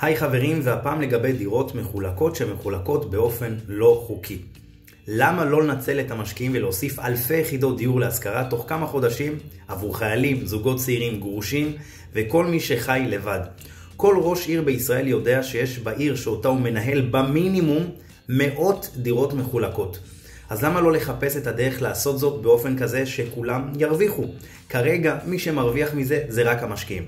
[0.00, 4.38] היי חברים, והפעם לגבי דירות מחולקות שמחולקות באופן לא חוקי.
[5.08, 9.38] למה לא לנצל את המשקיעים ולהוסיף אלפי יחידות דיור להשכרה תוך כמה חודשים
[9.68, 11.72] עבור חיילים, זוגות צעירים, גרושים
[12.12, 13.40] וכל מי שחי לבד?
[13.96, 17.90] כל ראש עיר בישראל יודע שיש בעיר שאותה הוא מנהל במינימום
[18.28, 19.98] מאות דירות מחולקות.
[20.50, 24.24] אז למה לא לחפש את הדרך לעשות זאת באופן כזה שכולם ירוויחו?
[24.68, 27.04] כרגע מי שמרוויח מזה זה רק המשקיעים.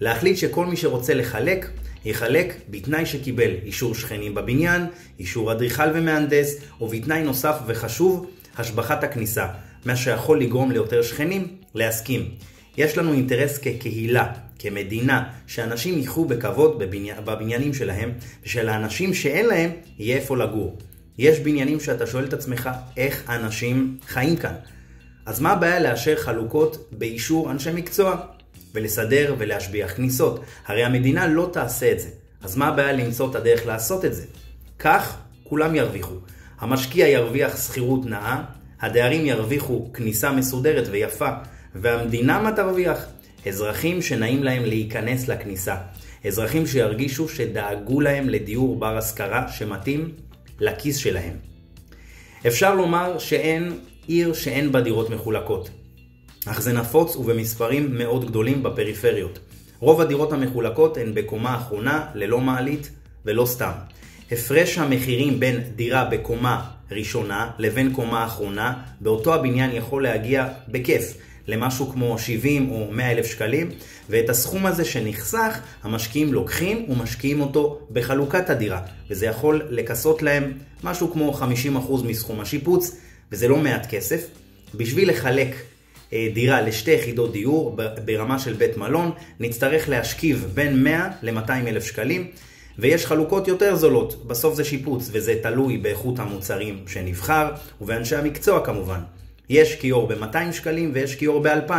[0.00, 1.70] להחליט שכל מי שרוצה לחלק,
[2.04, 4.86] יחלק בתנאי שקיבל אישור שכנים בבניין,
[5.18, 8.26] אישור אדריכל ומהנדס, ובתנאי נוסף וחשוב,
[8.56, 9.46] השבחת הכניסה,
[9.84, 12.28] מה שיכול לגרום ליותר שכנים להסכים.
[12.76, 17.10] יש לנו אינטרס כקהילה, כמדינה, שאנשים יחו בכבוד בבני...
[17.24, 18.12] בבניינים שלהם,
[18.44, 20.78] ושלאנשים שאין להם יהיה איפה לגור.
[21.18, 24.54] יש בניינים שאתה שואל את עצמך איך אנשים חיים כאן.
[25.26, 28.16] אז מה הבעיה לאשר חלוקות באישור אנשי מקצוע?
[28.74, 30.40] ולסדר ולהשביח כניסות.
[30.66, 32.08] הרי המדינה לא תעשה את זה.
[32.42, 34.24] אז מה הבעיה למצוא את הדרך לעשות את זה?
[34.78, 36.14] כך כולם ירוויחו.
[36.60, 38.42] המשקיע ירוויח שכירות נאה,
[38.80, 41.28] הדיירים ירוויחו כניסה מסודרת ויפה,
[41.74, 43.06] והמדינה מה תרוויח?
[43.46, 45.76] אזרחים שנעים להם להיכנס לכניסה.
[46.26, 50.12] אזרחים שירגישו שדאגו להם לדיור בר השכרה שמתאים
[50.60, 51.36] לכיס שלהם.
[52.46, 55.70] אפשר לומר שאין עיר שאין בה דירות מחולקות.
[56.46, 59.38] אך זה נפוץ ובמספרים מאוד גדולים בפריפריות.
[59.78, 62.90] רוב הדירות המחולקות הן בקומה אחרונה, ללא מעלית
[63.26, 63.70] ולא סתם.
[64.32, 71.14] הפרש המחירים בין דירה בקומה ראשונה לבין קומה אחרונה באותו הבניין יכול להגיע בכיף
[71.46, 73.70] למשהו כמו 70 או 100 אלף שקלים,
[74.10, 80.52] ואת הסכום הזה שנחסך, המשקיעים לוקחים ומשקיעים אותו בחלוקת הדירה, וזה יכול לכסות להם
[80.84, 82.96] משהו כמו 50% מסכום השיפוץ,
[83.32, 84.26] וזה לא מעט כסף.
[84.74, 85.54] בשביל לחלק
[86.32, 89.10] דירה לשתי יחידות דיור ברמה של בית מלון,
[89.40, 92.26] נצטרך להשכיב בין 100 ל-200 אלף שקלים,
[92.78, 99.00] ויש חלוקות יותר זולות, בסוף זה שיפוץ, וזה תלוי באיכות המוצרים שנבחר, ובאנשי המקצוע כמובן.
[99.48, 101.72] יש כיור ב-200 שקלים ויש כיור ב-2,000,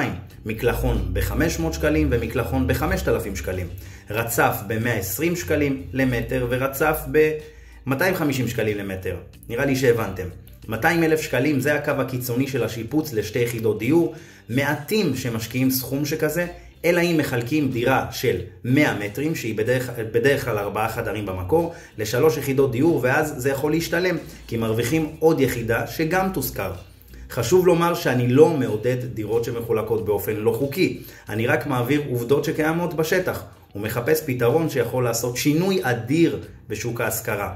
[0.46, 3.68] מקלחון ב-500 שקלים ומקלחון ב-5,000 שקלים,
[4.10, 9.16] רצף ב-120 שקלים למטר ורצף ב-250 שקלים למטר.
[9.50, 10.28] נראה לי שהבנתם.
[10.70, 14.14] 200 אלף שקלים זה הקו הקיצוני של השיפוץ לשתי יחידות דיור,
[14.50, 16.48] מעטים שמשקיעים סכום שכזה,
[16.86, 22.38] אלא אם מחלקים דירה של 100 מטרים, שהיא בדרך, בדרך כלל ארבעה חדרים במקור, לשלוש
[22.38, 26.72] יחידות דיור, ואז זה יכול להשתלם, כי מרוויחים עוד יחידה שגם תושכר.
[27.30, 32.94] חשוב לומר שאני לא מעודד דירות שמחולקות באופן לא חוקי, אני רק מעביר עובדות שקיימות
[32.94, 33.44] בשטח,
[33.76, 37.54] ומחפש פתרון שיכול לעשות שינוי אדיר בשוק ההשכרה.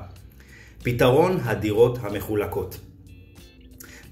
[0.83, 2.77] פתרון הדירות המחולקות.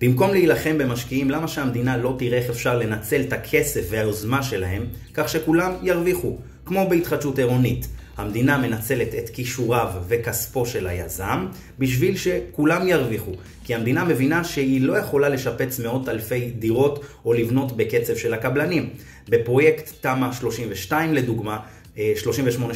[0.01, 5.29] במקום להילחם במשקיעים, למה שהמדינה לא תראה איך אפשר לנצל את הכסף והיוזמה שלהם, כך
[5.29, 7.87] שכולם ירוויחו, כמו בהתחדשות עירונית.
[8.17, 11.47] המדינה מנצלת את כישוריו וכספו של היזם
[11.79, 13.31] בשביל שכולם ירוויחו.
[13.63, 18.89] כי המדינה מבינה שהיא לא יכולה לשפץ מאות אלפי דירות או לבנות בקצב של הקבלנים.
[19.29, 21.59] בפרויקט תמ"א 32 לדוגמה,
[21.95, 21.97] 38-2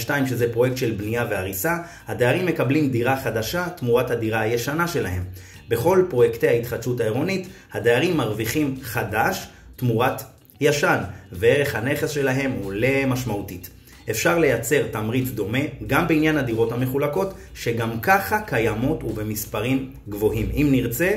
[0.10, 5.24] אה, שזה פרויקט של בנייה והריסה, הדיירים מקבלים דירה חדשה תמורת הדירה הישנה שלהם.
[5.70, 10.22] בכל פרויקטי ההתחדשות העירונית, הדיירים מרוויחים חדש תמורת
[10.62, 10.98] ישן,
[11.32, 13.70] וערך הנכס שלהם עולה משמעותית.
[14.10, 21.12] אפשר לייצר תמריץ דומה גם בעניין הדירות המחולקות, שגם ככה קיימות ובמספרים גבוהים, אם נרצה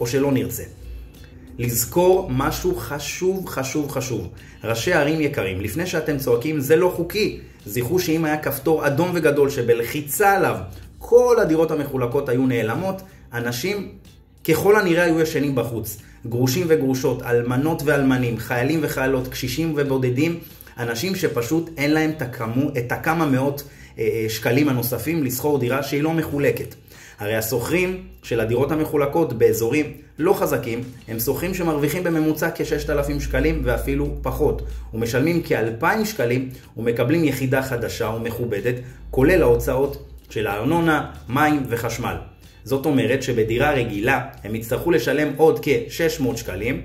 [0.00, 0.62] או שלא נרצה.
[1.58, 4.28] לזכור משהו חשוב, חשוב, חשוב.
[4.64, 9.50] ראשי ערים יקרים, לפני שאתם צועקים זה לא חוקי, זכרו שאם היה כפתור אדום וגדול
[9.50, 10.56] שבלחיצה עליו
[10.98, 13.02] כל הדירות המחולקות היו נעלמות,
[13.32, 13.88] אנשים
[14.48, 15.98] ככל הנראה היו ישנים בחוץ.
[16.26, 20.38] גרושים וגרושות, אלמנות ואלמנים, חיילים וחיילות, קשישים ובודדים,
[20.78, 23.62] אנשים שפשוט אין להם את, הכמו, את הכמה מאות
[23.98, 26.74] אה, אה, שקלים הנוספים לשכור דירה שהיא לא מחולקת.
[27.18, 34.16] הרי השוכרים של הדירות המחולקות באזורים לא חזקים, הם שוכרים שמרוויחים בממוצע כ-6,000 שקלים ואפילו
[34.22, 34.62] פחות,
[34.94, 38.74] ומשלמים כ-2,000 שקלים ומקבלים יחידה חדשה ומכובדת,
[39.10, 42.16] כולל ההוצאות של הארנונה, מים וחשמל.
[42.64, 46.82] זאת אומרת שבדירה רגילה הם יצטרכו לשלם עוד כ-600 שקלים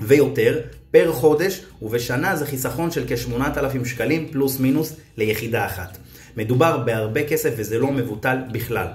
[0.00, 0.60] ויותר
[0.90, 5.98] פר חודש, ובשנה זה חיסכון של כ-8,000 שקלים פלוס מינוס ליחידה אחת.
[6.36, 8.86] מדובר בהרבה כסף וזה לא מבוטל בכלל.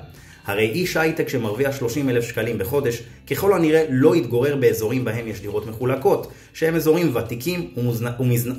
[0.46, 5.42] הרי איש הייטק שמרוויח 30 אלף שקלים בחודש, ככל הנראה לא יתגורר באזורים בהם יש
[5.42, 7.74] דירות מחולקות, שהם אזורים ותיקים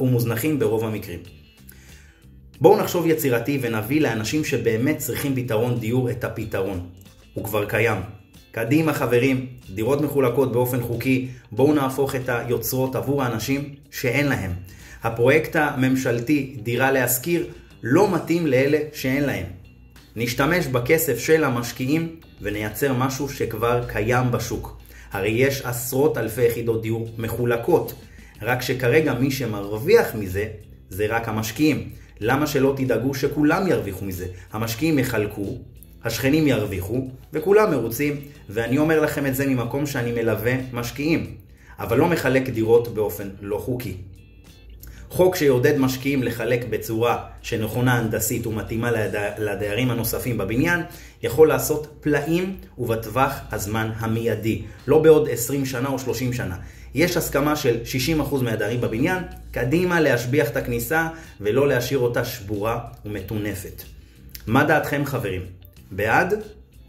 [0.00, 1.18] ומוזנחים ברוב המקרים.
[2.60, 6.80] בואו נחשוב יצירתי ונביא לאנשים שבאמת צריכים פתרון דיור את הפתרון.
[7.34, 7.98] הוא כבר קיים.
[8.52, 14.50] קדימה חברים, דירות מחולקות באופן חוקי, בואו נהפוך את היוצרות עבור האנשים שאין להם.
[15.02, 17.46] הפרויקט הממשלתי דירה להשכיר
[17.82, 19.46] לא מתאים לאלה שאין להם.
[20.16, 24.78] נשתמש בכסף של המשקיעים ונייצר משהו שכבר קיים בשוק.
[25.12, 27.94] הרי יש עשרות אלפי יחידות דיור מחולקות,
[28.42, 30.46] רק שכרגע מי שמרוויח מזה
[30.88, 31.90] זה רק המשקיעים.
[32.20, 34.26] למה שלא תדאגו שכולם ירוויחו מזה?
[34.52, 35.58] המשקיעים יחלקו,
[36.04, 41.34] השכנים ירוויחו, וכולם מרוצים, ואני אומר לכם את זה ממקום שאני מלווה משקיעים,
[41.78, 43.96] אבל לא מחלק דירות באופן לא חוקי.
[45.12, 48.90] חוק שיעודד משקיעים לחלק בצורה שנכונה הנדסית ומתאימה
[49.38, 50.80] לדיירים הנוספים בבניין,
[51.22, 56.56] יכול לעשות פלאים ובטווח הזמן המיידי, לא בעוד 20 שנה או 30 שנה.
[56.94, 57.76] יש הסכמה של
[58.30, 61.08] 60% מהדיירים בבניין, קדימה להשביח את הכניסה
[61.40, 63.82] ולא להשאיר אותה שבורה ומטונפת.
[64.46, 65.61] מה דעתכם חברים?
[65.92, 66.34] בעד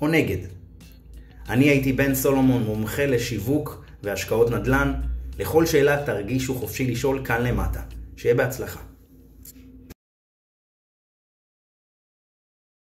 [0.01, 0.37] או נגד?
[1.49, 4.93] אני הייתי בן סולומון, מומחה לשיווק והשקעות נדל"ן.
[5.39, 7.81] לכל שאלה תרגישו חופשי לשאול כאן למטה.
[8.17, 8.79] שיהיה בהצלחה.